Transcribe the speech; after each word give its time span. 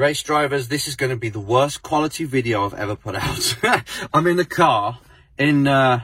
Race 0.00 0.22
drivers, 0.22 0.68
this 0.68 0.88
is 0.88 0.96
going 0.96 1.10
to 1.10 1.16
be 1.16 1.28
the 1.28 1.38
worst 1.38 1.82
quality 1.82 2.24
video 2.24 2.64
I've 2.64 2.72
ever 2.72 2.96
put 2.96 3.16
out. 3.16 3.54
I'm 4.14 4.26
in 4.26 4.38
the 4.38 4.46
car 4.46 4.98
in 5.36 5.68
uh, 5.68 6.00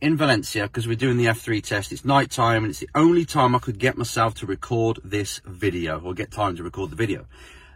in 0.00 0.16
Valencia 0.16 0.64
because 0.64 0.88
we're 0.88 0.96
doing 0.96 1.16
the 1.16 1.26
F3 1.26 1.62
test. 1.62 1.92
It's 1.92 2.04
night 2.04 2.32
time 2.32 2.64
and 2.64 2.72
it's 2.72 2.80
the 2.80 2.90
only 2.92 3.24
time 3.24 3.54
I 3.54 3.60
could 3.60 3.78
get 3.78 3.96
myself 3.96 4.34
to 4.40 4.46
record 4.46 4.98
this 5.04 5.40
video 5.44 6.00
or 6.00 6.12
get 6.12 6.32
time 6.32 6.56
to 6.56 6.64
record 6.64 6.90
the 6.90 6.96
video 6.96 7.26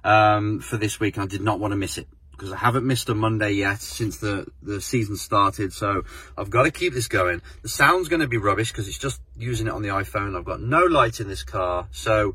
um, 0.02 0.58
for 0.58 0.76
this 0.76 0.98
week. 0.98 1.18
And 1.18 1.22
I 1.22 1.28
did 1.28 1.40
not 1.40 1.60
want 1.60 1.70
to 1.70 1.76
miss 1.76 1.98
it 1.98 2.08
because 2.32 2.50
I 2.50 2.56
haven't 2.56 2.84
missed 2.84 3.08
a 3.08 3.14
Monday 3.14 3.52
yet 3.52 3.80
since 3.80 4.16
the, 4.16 4.48
the 4.60 4.80
season 4.80 5.16
started. 5.16 5.72
So 5.72 6.02
I've 6.36 6.50
got 6.50 6.64
to 6.64 6.72
keep 6.72 6.94
this 6.94 7.06
going. 7.06 7.42
The 7.62 7.68
sound's 7.68 8.08
going 8.08 8.22
to 8.22 8.26
be 8.26 8.38
rubbish 8.38 8.72
because 8.72 8.88
it's 8.88 8.98
just 8.98 9.20
using 9.36 9.68
it 9.68 9.72
on 9.72 9.82
the 9.82 9.90
iPhone. 9.90 10.36
I've 10.36 10.44
got 10.44 10.60
no 10.60 10.80
light 10.80 11.20
in 11.20 11.28
this 11.28 11.44
car. 11.44 11.86
So 11.92 12.34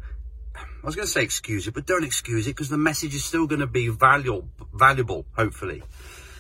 I 0.82 0.86
was 0.86 0.96
going 0.96 1.06
to 1.06 1.12
say 1.12 1.24
excuse 1.24 1.68
it, 1.68 1.74
but 1.74 1.86
don't 1.86 2.06
excuse 2.06 2.48
it 2.48 2.52
because 2.52 2.70
the 2.70 2.78
message 2.78 3.14
is 3.14 3.26
still 3.26 3.48
going 3.48 3.60
to 3.60 3.68
be 3.68 3.90
valuable, 3.90 4.48
valuable, 4.74 5.26
hopefully. 5.36 5.84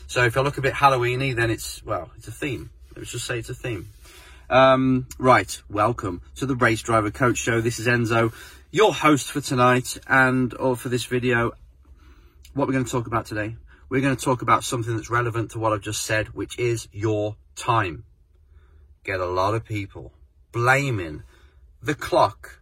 So 0.07 0.23
if 0.23 0.38
I 0.38 0.41
look 0.41 0.57
a 0.57 0.62
bit 0.62 0.73
Halloweeny, 0.73 1.35
then 1.35 1.49
it's, 1.49 1.84
well, 1.84 2.09
it's 2.15 2.29
a 2.29 2.31
theme. 2.31 2.70
Let's 2.95 3.12
just 3.12 3.25
say 3.25 3.39
it's 3.39 3.49
a 3.49 3.53
theme. 3.53 3.89
Um, 4.49 5.07
right, 5.17 5.62
welcome 5.70 6.21
to 6.38 6.45
the 6.45 6.55
Race 6.55 6.81
Driver 6.81 7.12
Coach 7.12 7.38
Show. 7.38 7.59
This 7.59 7.79
is 7.79 7.88
Enzo, 7.88 8.34
your 8.71 8.93
host 8.93 9.29
for 9.29 9.41
tonight 9.41 9.98
and 10.07 10.53
or 10.53 10.77
for 10.77 10.87
this 10.87 11.03
video. 11.03 11.51
What 12.53 12.67
we're 12.67 12.73
going 12.73 12.85
to 12.85 12.91
talk 12.91 13.07
about 13.07 13.26
today, 13.26 13.57
we're 13.90 14.01
going 14.01 14.15
to 14.15 14.24
talk 14.24 14.41
about 14.41 14.63
something 14.63 14.96
that's 14.96 15.09
relevant 15.09 15.51
to 15.51 15.59
what 15.59 15.74
I've 15.74 15.81
just 15.81 16.03
said, 16.03 16.29
which 16.29 16.57
is 16.57 16.87
your 16.93 17.35
time. 17.57 18.05
Get 19.03 19.20
a 19.20 19.27
lot 19.27 19.53
of 19.53 19.65
people 19.65 20.13
blaming 20.53 21.24
the 21.84 21.93
clock, 21.93 22.62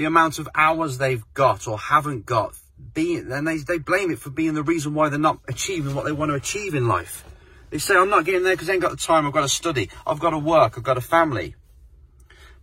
the 0.00 0.06
amount 0.06 0.38
of 0.38 0.48
hours 0.54 0.96
they've 0.96 1.22
got 1.34 1.68
or 1.68 1.78
haven't 1.78 2.24
got, 2.24 2.54
being, 2.94 3.30
and 3.30 3.46
they, 3.46 3.58
they 3.58 3.76
blame 3.76 4.10
it 4.10 4.18
for 4.18 4.30
being 4.30 4.54
the 4.54 4.62
reason 4.62 4.94
why 4.94 5.10
they're 5.10 5.18
not 5.18 5.40
achieving 5.46 5.94
what 5.94 6.06
they 6.06 6.12
want 6.12 6.30
to 6.30 6.36
achieve 6.36 6.74
in 6.74 6.88
life. 6.88 7.22
They 7.68 7.76
say, 7.76 7.96
I'm 7.96 8.08
not 8.08 8.24
getting 8.24 8.42
there 8.42 8.54
because 8.54 8.70
I 8.70 8.72
ain't 8.72 8.80
got 8.80 8.92
the 8.92 8.96
time. 8.96 9.26
I've 9.26 9.34
got 9.34 9.42
to 9.42 9.48
study. 9.50 9.90
I've 10.06 10.18
got 10.18 10.30
to 10.30 10.38
work. 10.38 10.78
I've 10.78 10.82
got 10.82 10.96
a 10.96 11.02
family. 11.02 11.54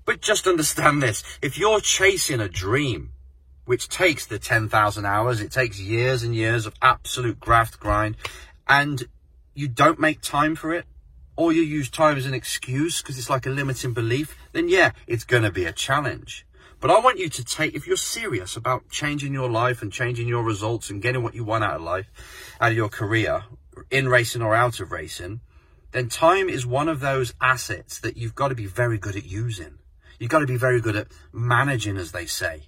But 0.03 0.19
just 0.19 0.47
understand 0.47 1.03
this. 1.03 1.23
If 1.39 1.59
you're 1.59 1.79
chasing 1.79 2.39
a 2.39 2.49
dream, 2.49 3.11
which 3.65 3.87
takes 3.87 4.25
the 4.25 4.39
10,000 4.39 5.05
hours, 5.05 5.39
it 5.39 5.51
takes 5.51 5.79
years 5.79 6.23
and 6.23 6.33
years 6.33 6.65
of 6.65 6.73
absolute 6.81 7.39
graft 7.39 7.79
grind, 7.79 8.17
and 8.67 9.03
you 9.53 9.67
don't 9.67 9.99
make 9.99 10.21
time 10.21 10.55
for 10.55 10.73
it, 10.73 10.85
or 11.35 11.53
you 11.53 11.61
use 11.61 11.87
time 11.87 12.17
as 12.17 12.25
an 12.25 12.33
excuse 12.33 13.03
because 13.03 13.19
it's 13.19 13.29
like 13.29 13.45
a 13.45 13.51
limiting 13.51 13.93
belief, 13.93 14.35
then 14.53 14.69
yeah, 14.69 14.93
it's 15.05 15.23
going 15.23 15.43
to 15.43 15.51
be 15.51 15.65
a 15.65 15.71
challenge. 15.71 16.46
But 16.79 16.91
I 16.91 16.99
want 16.99 17.17
you 17.17 17.27
to 17.29 17.43
take, 17.43 17.73
if 17.73 17.87
you're 17.87 17.97
serious 17.97 18.55
about 18.55 18.89
changing 18.89 19.33
your 19.33 19.49
life 19.49 19.81
and 19.81 19.91
changing 19.91 20.27
your 20.27 20.43
results 20.43 20.89
and 20.89 21.01
getting 21.01 21.23
what 21.23 21.33
you 21.33 21.43
want 21.43 21.63
out 21.63 21.75
of 21.75 21.81
life, 21.81 22.07
out 22.61 22.71
of 22.71 22.77
your 22.77 22.89
career, 22.89 23.43
in 23.89 24.07
racing 24.07 24.41
or 24.41 24.53
out 24.53 24.79
of 24.79 24.91
racing, 24.91 25.41
then 25.91 26.09
time 26.09 26.49
is 26.49 26.65
one 26.65 26.87
of 26.87 26.99
those 26.99 27.33
assets 27.41 27.99
that 27.99 28.17
you've 28.17 28.35
got 28.35 28.49
to 28.49 28.55
be 28.55 28.65
very 28.65 28.97
good 28.97 29.15
at 29.15 29.25
using. 29.25 29.79
You've 30.19 30.29
got 30.29 30.39
to 30.39 30.47
be 30.47 30.57
very 30.57 30.81
good 30.81 30.95
at 30.95 31.07
managing, 31.31 31.97
as 31.97 32.11
they 32.11 32.25
say. 32.25 32.63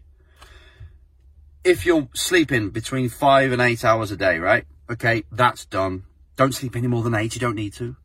If 1.63 1.85
you're 1.85 2.07
sleeping 2.13 2.69
between 2.69 3.09
five 3.09 3.51
and 3.51 3.61
eight 3.61 3.83
hours 3.83 4.11
a 4.11 4.17
day, 4.17 4.39
right? 4.39 4.65
Okay, 4.89 5.23
that's 5.31 5.65
done. 5.65 6.03
Don't 6.35 6.53
sleep 6.53 6.75
any 6.75 6.87
more 6.87 7.03
than 7.03 7.13
eight. 7.13 7.35
You 7.35 7.41
don't 7.41 7.55
need 7.55 7.73
to. 7.73 7.95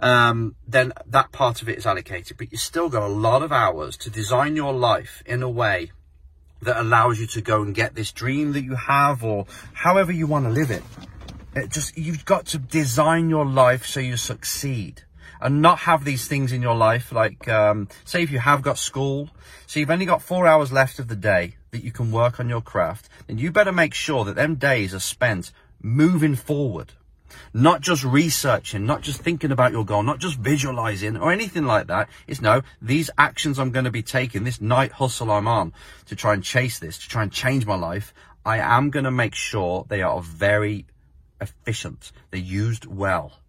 Um, 0.00 0.56
then 0.66 0.92
that 1.06 1.30
part 1.30 1.60
of 1.62 1.68
it 1.68 1.78
is 1.78 1.86
allocated, 1.86 2.38
but 2.38 2.50
you 2.50 2.58
still 2.58 2.88
got 2.88 3.02
a 3.02 3.12
lot 3.12 3.42
of 3.42 3.52
hours 3.52 3.96
to 3.98 4.10
design 4.10 4.56
your 4.56 4.72
life 4.72 5.22
in 5.26 5.42
a 5.42 5.50
way 5.50 5.92
that 6.62 6.78
allows 6.80 7.20
you 7.20 7.26
to 7.26 7.40
go 7.40 7.62
and 7.62 7.74
get 7.74 7.94
this 7.94 8.12
dream 8.12 8.52
that 8.52 8.64
you 8.64 8.74
have 8.74 9.22
or 9.22 9.46
however 9.72 10.12
you 10.12 10.26
want 10.26 10.46
to 10.46 10.50
live 10.50 10.70
it. 10.70 10.82
It 11.54 11.70
just 11.70 11.96
you've 11.96 12.24
got 12.24 12.46
to 12.46 12.58
design 12.58 13.28
your 13.28 13.44
life 13.44 13.86
so 13.86 14.00
you 14.00 14.16
succeed 14.16 15.02
and 15.40 15.62
not 15.62 15.80
have 15.80 16.04
these 16.04 16.28
things 16.28 16.52
in 16.52 16.62
your 16.62 16.76
life 16.76 17.12
like 17.12 17.48
um, 17.48 17.88
say 18.04 18.22
if 18.22 18.30
you 18.30 18.38
have 18.38 18.62
got 18.62 18.78
school 18.78 19.30
so 19.66 19.80
you've 19.80 19.90
only 19.90 20.04
got 20.04 20.22
four 20.22 20.46
hours 20.46 20.70
left 20.70 20.98
of 20.98 21.08
the 21.08 21.16
day 21.16 21.56
that 21.70 21.82
you 21.82 21.90
can 21.90 22.12
work 22.12 22.38
on 22.38 22.48
your 22.48 22.60
craft 22.60 23.08
then 23.26 23.38
you 23.38 23.50
better 23.50 23.72
make 23.72 23.94
sure 23.94 24.24
that 24.24 24.36
them 24.36 24.54
days 24.54 24.94
are 24.94 25.00
spent 25.00 25.50
moving 25.82 26.36
forward 26.36 26.92
not 27.52 27.80
just 27.80 28.04
researching 28.04 28.86
not 28.86 29.00
just 29.02 29.20
thinking 29.20 29.52
about 29.52 29.72
your 29.72 29.84
goal 29.84 30.02
not 30.02 30.18
just 30.18 30.38
visualizing 30.38 31.16
or 31.16 31.32
anything 31.32 31.64
like 31.64 31.86
that 31.86 32.08
it's 32.26 32.40
no 32.40 32.62
these 32.80 33.10
actions 33.18 33.58
i'm 33.58 33.70
going 33.70 33.84
to 33.84 33.90
be 33.90 34.02
taking 34.02 34.44
this 34.44 34.60
night 34.60 34.92
hustle 34.92 35.30
i'm 35.30 35.48
on 35.48 35.72
to 36.06 36.16
try 36.16 36.34
and 36.34 36.44
chase 36.44 36.78
this 36.78 36.98
to 36.98 37.08
try 37.08 37.22
and 37.22 37.32
change 37.32 37.66
my 37.66 37.76
life 37.76 38.12
i 38.44 38.58
am 38.58 38.90
going 38.90 39.04
to 39.04 39.10
make 39.10 39.34
sure 39.34 39.84
they 39.88 40.02
are 40.02 40.20
very 40.20 40.86
efficient. 41.40 42.12
They're 42.30 42.40
used 42.40 42.86
well. 42.86 43.40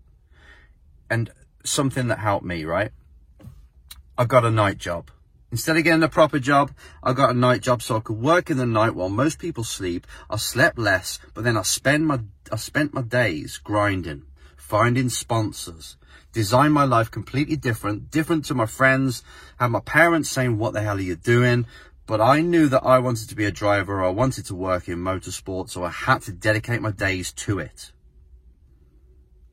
And 1.10 1.32
something 1.64 2.08
that 2.08 2.20
helped 2.20 2.46
me, 2.46 2.64
right? 2.66 2.92
I 4.18 4.26
got 4.26 4.46
a 4.46 4.52
night 4.52 4.78
job. 4.78 5.12
Instead 5.52 5.76
of 5.76 5.84
getting 5.84 6.02
a 6.02 6.08
proper 6.08 6.40
job, 6.40 6.72
I 7.04 7.12
got 7.12 7.32
a 7.32 7.38
night 7.38 7.62
job 7.62 7.82
so 7.82 7.98
I 7.98 8.00
could 8.00 8.16
work 8.16 8.50
in 8.50 8.58
the 8.58 8.66
night 8.66 8.96
while 8.96 9.10
most 9.10 9.38
people 9.38 9.66
sleep. 9.66 10.08
I 10.30 10.38
slept 10.38 10.78
less, 10.78 11.20
but 11.34 11.44
then 11.44 11.58
I 11.58 11.64
spend 11.64 12.08
my 12.08 12.22
I 12.52 12.56
spent 12.56 12.94
my 12.94 13.02
days 13.02 13.58
grinding, 13.58 14.24
finding 14.56 15.10
sponsors, 15.10 15.98
design 16.32 16.72
my 16.72 16.86
life 16.86 17.12
completely 17.12 17.58
different, 17.58 18.12
different 18.12 18.46
to 18.46 18.54
my 18.54 18.66
friends, 18.66 19.24
had 19.60 19.68
my 19.68 19.82
parents 19.82 20.30
saying, 20.30 20.58
what 20.58 20.74
the 20.74 20.82
hell 20.82 20.98
are 20.98 21.02
you 21.02 21.16
doing? 21.16 21.66
But 22.08 22.22
I 22.22 22.42
knew 22.42 22.68
that 22.70 22.84
I 22.84 23.00
wanted 23.00 23.30
to 23.30 23.36
be 23.36 23.46
a 23.46 23.52
driver, 23.52 24.04
I 24.04 24.10
wanted 24.10 24.46
to 24.48 24.56
work 24.56 24.88
in 24.88 25.00
motorsport, 25.00 25.70
so 25.70 25.84
I 25.84 25.92
had 25.92 26.22
to 26.24 26.32
dedicate 26.32 26.82
my 26.82 26.92
days 26.92 27.32
to 27.34 27.60
it. 27.60 27.92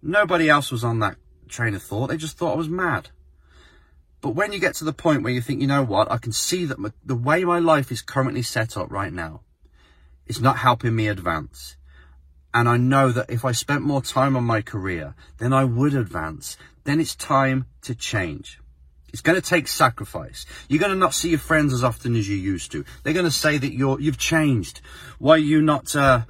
Nobody 0.03 0.49
else 0.49 0.71
was 0.71 0.85
on 0.85 1.01
that 1.01 1.17
train 1.49 1.75
of 1.75 1.83
thought, 1.83 2.09
they 2.09 2.17
just 2.17 2.37
thought 2.37 2.55
I 2.55 2.57
was 2.57 2.69
mad. 2.69 3.11
But 4.21 4.31
when 4.31 4.53
you 4.53 4.59
get 4.59 4.75
to 4.77 4.85
the 4.85 4.93
point 4.93 5.23
where 5.23 5.33
you 5.33 5.41
think, 5.41 5.61
you 5.61 5.67
know 5.67 5.85
what, 5.85 6.11
I 6.11 6.19
can 6.19 6.33
see 6.33 6.65
that 6.65 6.79
my, 6.79 6.91
the 7.05 7.15
way 7.15 7.45
my 7.45 7.59
life 7.59 7.93
is 7.93 8.03
currently 8.03 8.43
set 8.43 8.77
up 8.77 8.91
right 8.91 9.13
now, 9.13 9.43
it's 10.27 10.41
not 10.41 10.59
helping 10.59 10.97
me 10.97 11.09
advance. 11.09 11.77
And 12.53 12.69
I 12.69 12.77
know 12.77 13.13
that 13.13 13.31
if 13.31 13.45
I 13.45 13.53
spent 13.53 13.83
more 13.83 14.03
time 14.03 14.37
on 14.37 14.45
my 14.45 14.63
career, 14.63 15.15
then 15.39 15.53
I 15.53 15.65
would 15.65 15.95
advance. 15.95 16.57
Then 16.85 17.01
it's 17.01 17.15
time 17.15 17.67
to 17.83 17.95
change. 17.95 18.59
It's 19.13 19.23
going 19.23 19.41
to 19.41 19.47
take 19.47 19.69
sacrifice. 19.69 20.45
You're 20.69 20.81
going 20.81 20.93
to 20.93 20.99
not 20.99 21.15
see 21.15 21.31
your 21.31 21.39
friends 21.39 21.73
as 21.73 21.85
often 21.85 22.17
as 22.17 22.29
you 22.29 22.37
used 22.37 22.73
to. 22.73 22.85
They're 23.03 23.15
going 23.15 23.25
to 23.25 23.31
say 23.31 23.57
that 23.57 23.73
you're, 23.73 24.01
you've 24.01 24.19
changed. 24.19 24.81
Why 25.19 25.35
are 25.35 25.39
you 25.39 25.63
not, 25.63 25.95
uh, 25.95 26.23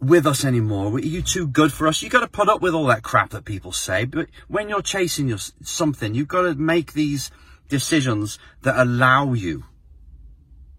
with 0.00 0.26
us 0.26 0.44
anymore? 0.44 0.94
Are 0.94 1.00
you 1.00 1.22
too 1.22 1.46
good 1.46 1.72
for 1.72 1.86
us? 1.86 2.02
You 2.02 2.08
got 2.08 2.20
to 2.20 2.28
put 2.28 2.48
up 2.48 2.62
with 2.62 2.74
all 2.74 2.86
that 2.86 3.02
crap 3.02 3.30
that 3.30 3.44
people 3.44 3.72
say. 3.72 4.04
But 4.04 4.28
when 4.46 4.68
you're 4.68 4.82
chasing 4.82 5.28
your, 5.28 5.38
something, 5.62 6.14
you've 6.14 6.28
got 6.28 6.42
to 6.42 6.54
make 6.54 6.92
these 6.92 7.30
decisions 7.68 8.38
that 8.62 8.80
allow 8.80 9.32
you 9.32 9.64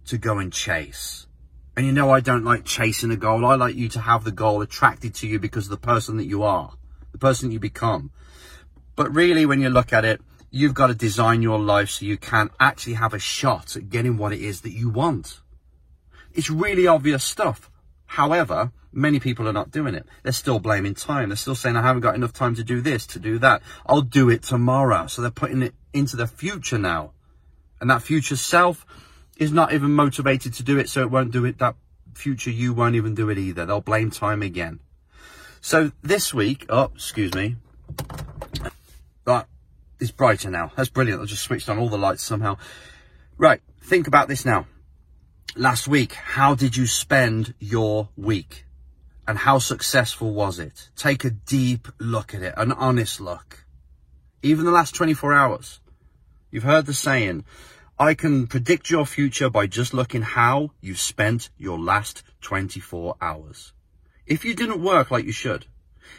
to 0.06 0.18
go 0.18 0.38
and 0.38 0.52
chase. 0.52 1.28
And 1.76 1.86
you 1.86 1.92
know, 1.92 2.12
I 2.12 2.20
don't 2.20 2.44
like 2.44 2.66
chasing 2.66 3.12
a 3.12 3.16
goal. 3.16 3.46
I 3.46 3.56
like 3.56 3.76
you 3.76 3.90
to 3.90 4.02
have 4.02 4.24
the 4.24 4.32
goal 4.32 4.62
attracted 4.62 5.14
to 5.16 5.28
you 5.28 5.40
because 5.40 5.66
of 5.66 5.72
the 5.72 5.78
person 5.78 6.18
that 6.18 6.26
you 6.26 6.44
are, 6.44 6.74
the 7.12 7.18
person 7.18 7.52
you 7.52 7.60
become. 7.60 8.12
But 8.96 9.14
really, 9.14 9.46
when 9.46 9.62
you 9.62 9.70
look 9.70 9.94
at 9.94 10.04
it, 10.04 10.22
You've 10.52 10.74
got 10.74 10.88
to 10.88 10.96
design 10.96 11.44
your 11.44 11.60
life 11.60 11.92
so 11.92 12.06
you 12.06 12.18
can 12.18 12.50
actually 12.60 12.96
have 12.96 13.14
a 13.14 13.20
shot 13.20 13.76
at 13.76 13.90
getting 13.90 14.18
what 14.18 14.34
it 14.34 14.42
is 14.42 14.62
that 14.62 14.72
you 14.72 14.90
want. 14.90 15.42
It's 16.34 16.50
really 16.50 16.88
obvious 16.88 17.24
stuff. 17.24 17.70
However, 18.10 18.72
many 18.92 19.20
people 19.20 19.48
are 19.48 19.54
not 19.54 19.70
doing 19.70 19.94
it. 19.94 20.04
They're 20.24 20.32
still 20.32 20.58
blaming 20.58 20.96
time. 20.96 21.30
They're 21.30 21.36
still 21.36 21.54
saying, 21.54 21.76
I 21.76 21.84
haven't 21.84 22.02
got 22.02 22.16
enough 22.16 22.34
time 22.34 22.56
to 22.56 22.64
do 22.64 22.82
this, 22.82 23.06
to 23.06 23.20
do 23.20 23.38
that. 23.38 23.62
I'll 23.86 24.02
do 24.02 24.32
it 24.32 24.42
tomorrow. 24.42 25.06
So 25.06 25.22
they're 25.22 25.30
putting 25.30 25.62
it 25.62 25.76
into 25.94 26.16
the 26.16 26.26
future 26.26 26.80
now. 26.80 27.12
And 27.80 27.88
that 27.92 28.02
future 28.02 28.36
self 28.36 28.84
is 29.38 29.52
not 29.52 29.74
even 29.74 29.92
motivated 29.92 30.56
to 30.56 30.64
do 30.64 30.80
it. 30.80 30.90
So 30.90 31.02
it 31.02 31.12
won't 31.12 31.32
do 31.32 31.46
it. 31.46 31.60
That 31.60 31.76
future 32.16 32.50
you 32.50 32.74
won't 32.74 32.96
even 32.96 33.14
do 33.14 33.30
it 33.30 33.38
either. 33.38 33.68
They'll 33.68 33.80
blame 33.80 34.10
time 34.10 34.42
again. 34.42 34.80
So 35.62 35.92
this 36.02 36.34
week, 36.34 36.66
oh, 36.68 36.92
excuse 36.96 37.36
me. 37.36 37.58
That 39.26 39.48
it's 40.00 40.10
brighter 40.10 40.50
now. 40.50 40.72
That's 40.76 40.90
brilliant. 40.90 41.22
I 41.22 41.26
just 41.26 41.44
switched 41.44 41.70
on 41.70 41.78
all 41.78 41.90
the 41.90 41.98
lights 41.98 42.24
somehow. 42.24 42.58
Right, 43.38 43.62
think 43.82 44.08
about 44.08 44.28
this 44.28 44.46
now. 44.46 44.66
Last 45.56 45.88
week, 45.88 46.14
how 46.14 46.54
did 46.54 46.78
you 46.78 46.86
spend 46.86 47.56
your 47.60 48.10
week? 48.16 48.66
And 49.28 49.40
how 49.40 49.58
successful 49.58 50.32
was 50.34 50.60
it? 50.60 50.90
Take 50.96 51.26
a 51.26 51.32
deep 51.32 51.88
look 51.98 52.36
at 52.36 52.44
it, 52.44 52.54
an 52.56 52.72
honest 52.72 53.20
look. 53.20 53.66
Even 54.44 54.66
the 54.66 54.72
last 54.72 54.94
24 54.94 55.34
hours. 55.34 55.80
You've 56.52 56.64
heard 56.64 56.86
the 56.86 56.94
saying, 56.94 57.46
I 57.98 58.14
can 58.14 58.46
predict 58.46 58.92
your 58.92 59.08
future 59.08 59.50
by 59.50 59.66
just 59.66 59.94
looking 59.94 60.22
how 60.22 60.72
you 60.82 60.94
spent 60.94 61.50
your 61.58 61.80
last 61.80 62.24
24 62.42 63.16
hours. 63.20 63.74
If 64.28 64.46
you 64.46 64.54
didn't 64.54 64.84
work 64.84 65.10
like 65.10 65.26
you 65.26 65.32
should, 65.32 65.66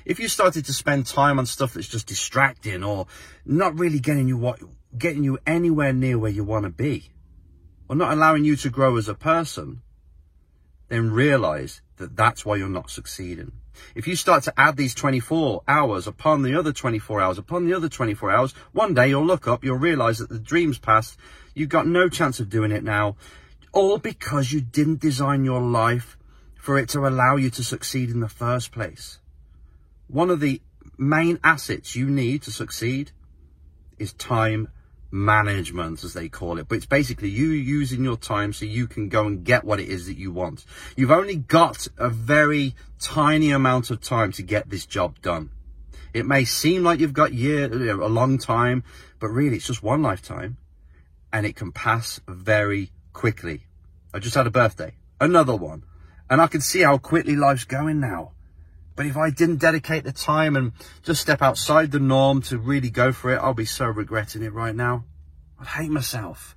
if 0.05 0.19
you 0.19 0.27
started 0.27 0.65
to 0.65 0.73
spend 0.73 1.07
time 1.07 1.39
on 1.39 1.47
stuff 1.47 1.75
that's 1.75 1.89
just 1.89 2.09
distracting 2.09 2.83
or 2.83 3.07
not 3.45 3.79
really 3.79 4.01
getting 4.01 4.27
you 4.27 4.37
what 4.37 4.61
getting 4.99 5.23
you 5.23 5.39
anywhere 5.47 5.93
near 5.93 6.19
where 6.19 6.33
you 6.33 6.43
want 6.43 6.65
to 6.65 6.71
be 6.71 7.11
or 7.91 7.97
not 7.97 8.13
allowing 8.13 8.45
you 8.45 8.55
to 8.55 8.71
grow 8.71 8.97
as 8.97 9.09
a 9.09 9.15
person 9.15 9.83
then 10.87 11.11
realize 11.11 11.83
that 11.97 12.15
that's 12.15 12.45
why 12.45 12.55
you're 12.55 12.69
not 12.69 12.89
succeeding. 12.89 13.51
If 13.97 14.07
you 14.07 14.15
start 14.15 14.45
to 14.45 14.55
add 14.57 14.77
these 14.77 14.95
24 14.95 15.63
hours 15.67 16.07
upon 16.07 16.43
the 16.43 16.57
other 16.57 16.73
24 16.73 17.21
hours, 17.21 17.37
upon 17.37 17.67
the 17.67 17.75
other 17.75 17.89
24 17.89 18.31
hours, 18.31 18.53
one 18.71 18.95
day 18.95 19.09
you'll 19.09 19.27
look 19.27 19.49
up, 19.49 19.65
you'll 19.65 19.77
realize 19.77 20.19
that 20.19 20.29
the 20.29 20.39
dream's 20.39 20.79
passed. 20.79 21.19
You've 21.53 21.69
got 21.69 21.89
no 21.89 22.09
chance 22.09 22.39
of 22.39 22.49
doing 22.49 22.71
it 22.71 22.85
now. 22.85 23.17
All 23.73 23.99
because 23.99 24.53
you 24.53 24.61
didn't 24.61 25.01
design 25.01 25.45
your 25.45 25.61
life 25.61 26.17
for 26.55 26.79
it 26.79 26.89
to 26.91 27.09
allow 27.09 27.35
you 27.35 27.51
to 27.51 27.65
succeed 27.65 28.11
in 28.11 28.21
the 28.21 28.29
first 28.29 28.71
place. 28.71 29.19
One 30.07 30.31
of 30.31 30.39
the 30.39 30.63
main 30.97 31.41
assets 31.43 31.97
you 31.97 32.09
need 32.09 32.43
to 32.43 32.53
succeed 32.53 33.11
is 33.99 34.13
time 34.13 34.69
management, 35.11 36.05
as 36.05 36.15
they 36.15 36.29
call 36.29 36.59
it. 36.59 36.69
But 36.69 36.77
it's 36.77 36.87
basically 36.87 37.29
you 37.29 37.49
using 37.49 38.05
your 38.05 38.17
time 38.17 38.53
so 38.53 38.65
you 38.65 38.87
can 38.87 39.09
go 39.09 39.27
and 39.27 39.45
get 39.45 39.65
what 39.65 39.81
it 39.81 39.89
is 39.89 40.07
that 40.07 40.17
you 40.17 40.31
want. 40.33 40.65
You've 40.97 41.11
only 41.11 41.37
got 41.37 41.89
a 41.99 42.09
very 42.09 42.75
tiny 42.99 43.51
amount 43.51 43.91
of 43.91 44.01
time 44.01 44.33
to 44.33 44.43
get 44.43 44.71
this 44.71 44.87
job 44.87 45.21
done. 45.21 45.51
It 46.13 46.27
may 46.27 46.45
seem 46.45 46.83
like 46.83 47.01
you've 47.01 47.13
got 47.13 47.33
year, 47.33 47.73
a 47.73 48.09
long 48.09 48.39
time, 48.39 48.85
but 49.19 49.29
really 49.29 49.57
it's 49.57 49.67
just 49.67 49.83
one 49.83 50.03
lifetime 50.03 50.57
and 51.33 51.47
it 51.47 51.57
can 51.57 51.73
pass 51.73 52.21
very 52.27 52.91
quickly. 53.13 53.67
I 54.13 54.19
just 54.19 54.35
had 54.35 54.47
a 54.47 54.51
birthday, 54.51 54.95
another 55.21 55.55
one, 55.55 55.85
and 56.29 56.41
I 56.41 56.47
can 56.47 56.61
see 56.61 56.81
how 56.81 56.99
quickly 56.99 57.37
life's 57.37 57.65
going 57.65 58.01
now. 58.01 58.33
But 59.01 59.07
if 59.07 59.17
I 59.17 59.31
didn't 59.31 59.61
dedicate 59.61 60.05
the 60.05 60.13
time 60.13 60.57
and 60.57 60.73
just 61.03 61.23
step 61.23 61.41
outside 61.41 61.91
the 61.91 61.99
norm 61.99 62.43
to 62.43 62.59
really 62.59 62.91
go 62.91 63.13
for 63.13 63.33
it, 63.33 63.39
I'll 63.39 63.55
be 63.55 63.65
so 63.65 63.87
regretting 63.87 64.43
it 64.43 64.53
right 64.53 64.77
now. 64.77 65.07
I'd 65.59 65.69
hate 65.69 65.91
myself. 65.91 66.55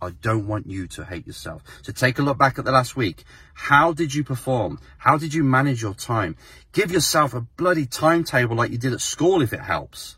I 0.00 0.12
don't 0.12 0.46
want 0.46 0.66
you 0.66 0.86
to 0.86 1.04
hate 1.04 1.26
yourself. 1.26 1.62
So 1.82 1.92
take 1.92 2.18
a 2.18 2.22
look 2.22 2.38
back 2.38 2.58
at 2.58 2.64
the 2.64 2.72
last 2.72 2.96
week. 2.96 3.24
How 3.52 3.92
did 3.92 4.14
you 4.14 4.24
perform? 4.24 4.80
How 4.96 5.18
did 5.18 5.34
you 5.34 5.44
manage 5.44 5.82
your 5.82 5.92
time? 5.92 6.36
Give 6.72 6.90
yourself 6.90 7.34
a 7.34 7.42
bloody 7.42 7.84
timetable 7.84 8.56
like 8.56 8.70
you 8.70 8.78
did 8.78 8.94
at 8.94 9.02
school 9.02 9.42
if 9.42 9.52
it 9.52 9.60
helps. 9.60 10.16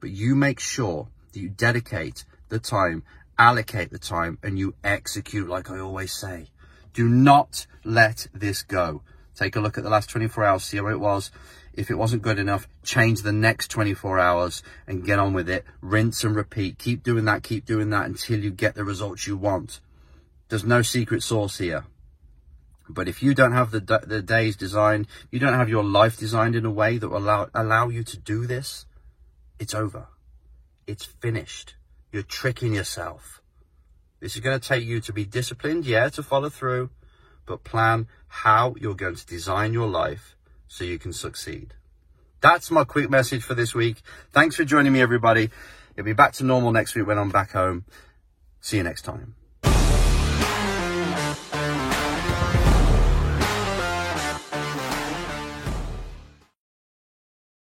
But 0.00 0.12
you 0.12 0.34
make 0.34 0.60
sure 0.60 1.08
that 1.34 1.38
you 1.38 1.50
dedicate 1.50 2.24
the 2.48 2.58
time, 2.58 3.02
allocate 3.38 3.90
the 3.90 3.98
time, 3.98 4.38
and 4.42 4.58
you 4.58 4.76
execute 4.82 5.46
like 5.46 5.70
I 5.70 5.78
always 5.78 6.14
say. 6.14 6.46
Do 6.94 7.06
not 7.06 7.66
let 7.84 8.28
this 8.32 8.62
go. 8.62 9.02
Take 9.34 9.56
a 9.56 9.60
look 9.60 9.78
at 9.78 9.84
the 9.84 9.90
last 9.90 10.10
24 10.10 10.44
hours, 10.44 10.64
see 10.64 10.76
how 10.76 10.88
it 10.88 11.00
was. 11.00 11.30
If 11.74 11.90
it 11.90 11.94
wasn't 11.94 12.22
good 12.22 12.38
enough, 12.38 12.68
change 12.82 13.22
the 13.22 13.32
next 13.32 13.70
24 13.70 14.18
hours 14.18 14.62
and 14.86 15.04
get 15.04 15.18
on 15.18 15.32
with 15.32 15.48
it. 15.48 15.64
Rinse 15.80 16.22
and 16.22 16.36
repeat. 16.36 16.78
Keep 16.78 17.02
doing 17.02 17.24
that, 17.24 17.42
keep 17.42 17.64
doing 17.64 17.90
that 17.90 18.06
until 18.06 18.40
you 18.40 18.50
get 18.50 18.74
the 18.74 18.84
results 18.84 19.26
you 19.26 19.36
want. 19.36 19.80
There's 20.48 20.64
no 20.64 20.82
secret 20.82 21.22
sauce 21.22 21.58
here. 21.58 21.84
But 22.88 23.08
if 23.08 23.22
you 23.22 23.32
don't 23.32 23.52
have 23.52 23.70
the, 23.70 23.80
the 24.06 24.20
days 24.20 24.54
designed, 24.56 25.06
you 25.30 25.38
don't 25.38 25.54
have 25.54 25.70
your 25.70 25.84
life 25.84 26.18
designed 26.18 26.54
in 26.54 26.66
a 26.66 26.70
way 26.70 26.98
that 26.98 27.08
will 27.08 27.18
allow, 27.18 27.48
allow 27.54 27.88
you 27.88 28.04
to 28.04 28.18
do 28.18 28.46
this, 28.46 28.84
it's 29.58 29.72
over. 29.72 30.08
It's 30.86 31.04
finished. 31.04 31.76
You're 32.10 32.22
tricking 32.22 32.74
yourself. 32.74 33.40
This 34.20 34.34
is 34.34 34.42
going 34.42 34.58
to 34.58 34.68
take 34.68 34.84
you 34.84 35.00
to 35.00 35.12
be 35.12 35.24
disciplined, 35.24 35.86
yeah, 35.86 36.08
to 36.10 36.22
follow 36.22 36.50
through, 36.50 36.90
but 37.46 37.64
plan 37.64 38.08
how 38.28 38.74
you're 38.80 38.94
going 38.94 39.16
to 39.16 39.26
design 39.26 39.72
your 39.72 39.88
life 39.88 40.36
so 40.68 40.84
you 40.84 40.98
can 40.98 41.12
succeed. 41.12 41.74
That's 42.40 42.70
my 42.70 42.84
quick 42.84 43.08
message 43.10 43.42
for 43.42 43.54
this 43.54 43.74
week. 43.74 44.02
Thanks 44.32 44.56
for 44.56 44.64
joining 44.64 44.92
me, 44.92 45.00
everybody. 45.00 45.50
It'll 45.94 46.04
be 46.04 46.12
back 46.12 46.32
to 46.34 46.44
normal 46.44 46.72
next 46.72 46.94
week 46.94 47.06
when 47.06 47.18
I'm 47.18 47.30
back 47.30 47.52
home. 47.52 47.84
See 48.60 48.78
you 48.78 48.82
next 48.82 49.02
time. 49.02 49.34